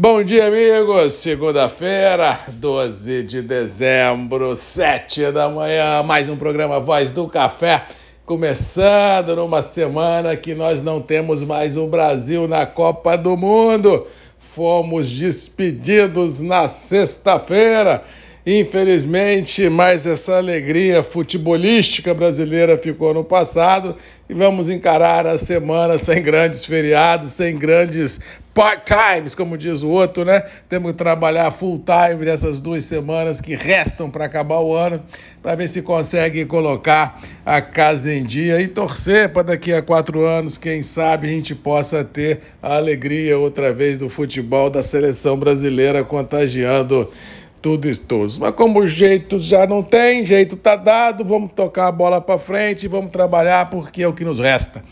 [0.00, 1.14] Bom dia, amigos.
[1.14, 7.84] Segunda-feira, 12 de dezembro, 7 da manhã, mais um programa Voz do Café.
[8.24, 14.06] Começando numa semana que nós não temos mais o Brasil na Copa do Mundo.
[14.38, 18.04] Fomos despedidos na sexta-feira.
[18.46, 23.94] Infelizmente, mais essa alegria futebolística brasileira ficou no passado
[24.28, 28.20] e vamos encarar a semana sem grandes feriados, sem grandes
[28.54, 30.42] part-times, como diz o outro, né?
[30.68, 35.02] Temos que trabalhar full-time nessas duas semanas que restam para acabar o ano,
[35.42, 40.24] para ver se consegue colocar a casa em dia e torcer para daqui a quatro
[40.24, 45.36] anos, quem sabe, a gente possa ter a alegria outra vez do futebol da seleção
[45.38, 47.08] brasileira contagiando
[47.60, 48.38] tudo e todos.
[48.38, 52.38] Mas como o jeito já não tem, jeito tá dado, vamos tocar a bola para
[52.38, 54.84] frente vamos trabalhar porque é o que nos resta.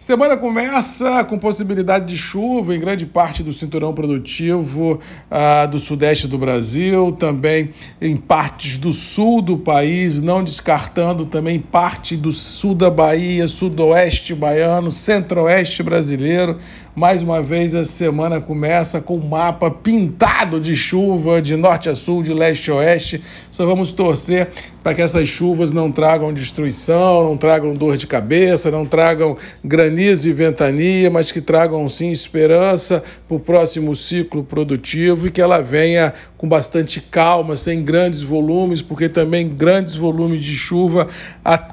[0.00, 4.98] Semana começa com possibilidade de chuva em grande parte do cinturão produtivo
[5.30, 7.68] ah, do sudeste do Brasil, também
[8.00, 14.34] em partes do sul do país, não descartando também parte do sul da Bahia, sudoeste
[14.34, 16.56] baiano, centro-oeste brasileiro.
[16.94, 21.94] Mais uma vez, a semana começa com o mapa pintado de chuva de norte a
[21.94, 23.22] sul, de leste a oeste.
[23.50, 24.50] Só vamos torcer
[24.82, 30.28] para que essas chuvas não tragam destruição, não tragam dor de cabeça, não tragam granizo
[30.28, 35.60] e ventania, mas que tragam sim esperança para o próximo ciclo produtivo e que ela
[35.60, 41.06] venha com bastante calma, sem grandes volumes, porque também grandes volumes de chuva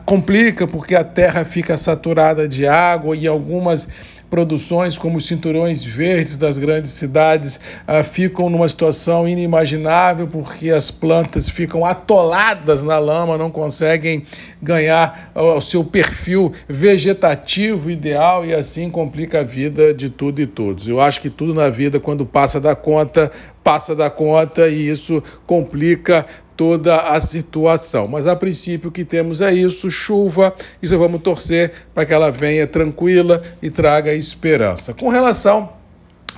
[0.05, 3.87] complica, porque a terra fica saturada de água e algumas
[4.29, 10.91] produções como os cinturões verdes das grandes cidades ah, ficam numa situação inimaginável porque as
[10.91, 14.25] plantas ficam atoladas na lama, não conseguem
[14.61, 20.87] ganhar o seu perfil vegetativo ideal e assim complica a vida de tudo e todos.
[20.87, 23.31] Eu acho que tudo na vida, quando passa da conta,
[23.63, 26.25] passa da conta e isso complica
[26.57, 28.07] toda a situação.
[28.07, 30.53] Mas a princípio o que temos é isso, chuva,
[30.83, 34.93] só vamos torcer para que ela venha tranquila e traga esperança.
[34.93, 35.77] Com relação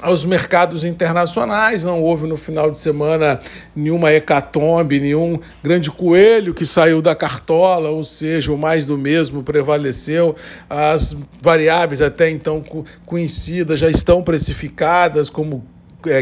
[0.02, 1.84] aos mercados internacionais.
[1.84, 3.40] Não houve no final de semana
[3.76, 9.44] nenhuma hecatombe, nenhum grande coelho que saiu da cartola, ou seja, o mais do mesmo
[9.44, 10.36] prevaleceu.
[10.70, 12.64] As variáveis até então
[13.06, 15.66] conhecidas já estão precificadas como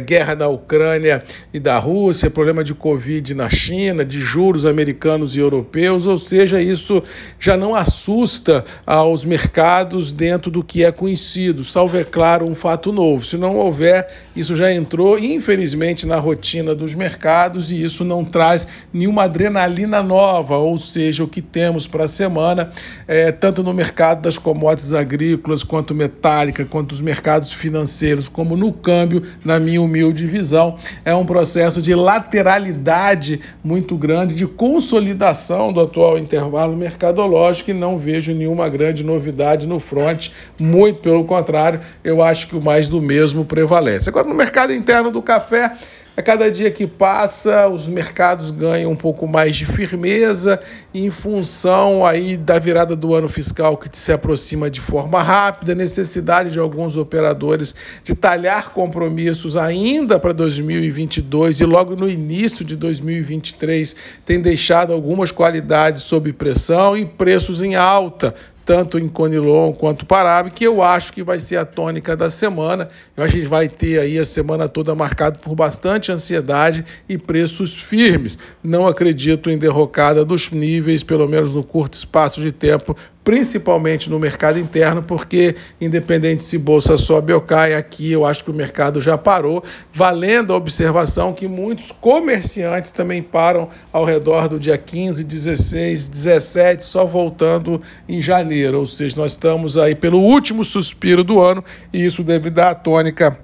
[0.03, 1.23] guerra da Ucrânia
[1.53, 6.61] e da Rússia, problema de Covid na China, de juros americanos e europeus, ou seja,
[6.61, 7.03] isso
[7.39, 12.91] já não assusta aos mercados dentro do que é conhecido, salvo, é claro, um fato
[12.91, 13.23] novo.
[13.25, 18.67] Se não houver, isso já entrou, infelizmente, na rotina dos mercados e isso não traz
[18.93, 22.71] nenhuma adrenalina nova, ou seja, o que temos para a semana,
[23.07, 28.71] é, tanto no mercado das commodities agrícolas, quanto metálica, quanto os mercados financeiros, como no
[28.71, 35.81] câmbio, na minha humilde visão, é um processo de lateralidade muito grande, de consolidação do
[35.81, 42.21] atual intervalo mercadológico e não vejo nenhuma grande novidade no front, muito pelo contrário, eu
[42.21, 44.09] acho que o mais do mesmo prevalece.
[44.09, 45.73] Agora, no mercado interno do café,
[46.17, 50.59] a cada dia que passa, os mercados ganham um pouco mais de firmeza
[50.91, 56.49] em função aí da virada do ano fiscal que se aproxima de forma rápida, necessidade
[56.49, 63.95] de alguns operadores de talhar compromissos ainda para 2022 e logo no início de 2023
[64.25, 68.33] tem deixado algumas qualidades sob pressão e preços em alta,
[68.67, 72.89] tanto em Conilon quanto Parabe, que eu acho que vai ser a tônica da semana.
[73.15, 76.83] Eu acho que a gente vai ter aí a semana toda marcada por bastante ansiedade
[77.07, 78.37] e preços firmes.
[78.61, 82.93] Não acredito em derrocada dos níveis, pelo menos no curto espaço de tempo,
[83.27, 88.49] principalmente no mercado interno, porque independente se bolsa sobe ou cai, aqui eu acho que
[88.49, 89.61] o mercado já parou,
[89.91, 96.85] valendo a observação que muitos comerciantes também param ao redor do dia 15, 16, 17,
[96.85, 101.61] só voltando em janeiro, ou seja, nós estamos aí pelo último suspiro do ano
[101.91, 103.37] e isso deve dar a tônica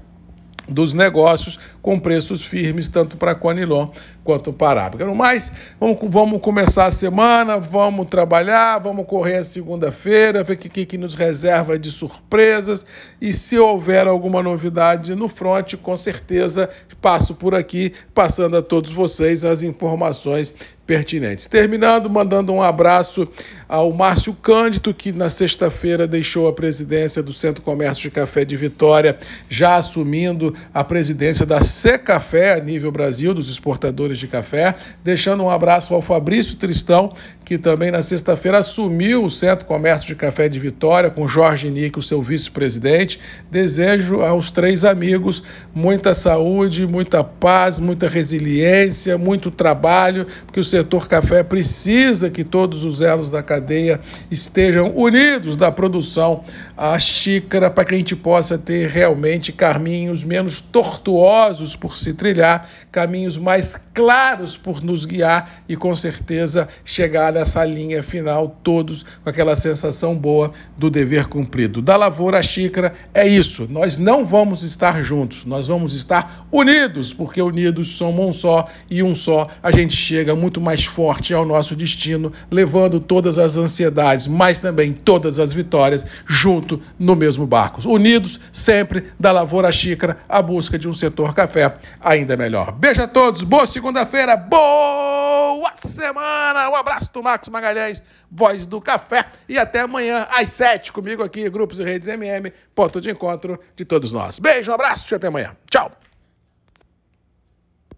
[0.65, 3.89] dos negócios com preços firmes, tanto para Conilon
[4.23, 5.05] quanto para Arábica.
[5.05, 10.57] No mais, vamos, vamos começar a semana, vamos trabalhar, vamos correr a segunda-feira, ver o
[10.57, 12.85] que, que nos reserva de surpresas
[13.21, 16.69] e se houver alguma novidade no front, com certeza
[17.03, 20.55] passo por aqui, passando a todos vocês as informações
[20.87, 21.47] pertinentes.
[21.47, 23.27] Terminando, mandando um abraço
[23.67, 28.55] ao Márcio Cândido, que na sexta-feira deixou a presidência do Centro Comércio de Café de
[28.55, 29.17] Vitória,
[29.49, 34.75] já assumindo a presidência da Secafé a nível Brasil, dos exportadores de café.
[35.03, 37.13] Deixando um abraço ao Fabrício Tristão,
[37.45, 41.99] que também na sexta-feira assumiu o Centro Comércio de Café de Vitória, com Jorge Nick,
[41.99, 43.19] o seu vice-presidente.
[43.51, 45.43] Desejo aos três amigos
[45.73, 52.85] muita saúde, muita paz, muita resiliência, muito trabalho, porque o setor café precisa que todos
[52.85, 53.99] os elos da cadeia
[54.31, 56.43] estejam unidos da produção
[56.77, 62.69] à xícara, para que a gente possa ter realmente caminhos menos tortuosos por se trilhar,
[62.91, 69.29] caminhos mais claros por nos guiar e com certeza chegar nessa linha final todos com
[69.29, 71.81] aquela sensação boa do dever cumprido.
[71.81, 73.67] Da lavoura à xícara é isso.
[73.69, 79.03] Nós não vamos estar juntos, nós vamos estar unidos, porque unidos somos um só e
[79.03, 84.27] um só a gente chega muito mais forte ao nosso destino, levando todas as ansiedades,
[84.27, 87.87] mas também todas as vitórias junto no mesmo barco.
[87.89, 92.71] Unidos sempre da lavoura à xícara, a busca de um setor café ainda melhor.
[92.71, 95.42] Beijo a todos, boa segunda-feira, boa
[95.75, 96.69] semana.
[96.69, 98.01] Um abraço do Marcos Magalhães,
[98.31, 99.25] voz do café.
[99.47, 103.85] E até amanhã às sete comigo aqui, Grupos e Redes MM, ponto de encontro de
[103.85, 104.39] todos nós.
[104.39, 105.55] Beijo, um abraço e até amanhã.